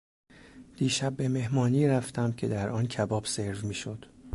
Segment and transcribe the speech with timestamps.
[0.77, 4.05] دیشب به مهمانی رفتم که در آن کباب سرو میشد.